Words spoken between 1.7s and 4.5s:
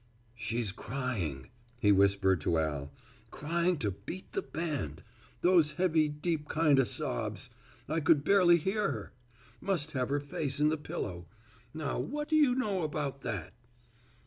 he whispered to Al, "crying to beat the